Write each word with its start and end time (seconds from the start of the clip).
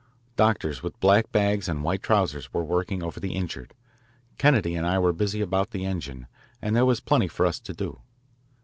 Doctors 0.35 0.81
with 0.81 0.99
black 0.99 1.31
bags 1.31 1.69
and 1.69 1.83
white 1.83 2.01
trousers 2.01 2.51
were 2.51 2.63
working 2.63 3.03
over 3.03 3.19
the 3.19 3.35
injured. 3.35 3.75
Kennedy 4.39 4.73
and 4.73 4.83
I 4.87 4.97
were 4.97 5.13
busy 5.13 5.41
about 5.41 5.69
the 5.69 5.85
engine, 5.85 6.25
and 6.59 6.75
there 6.75 6.87
was 6.87 7.01
plenty 7.01 7.27
for 7.27 7.45
us 7.45 7.59
to 7.59 7.73
do. 7.75 8.01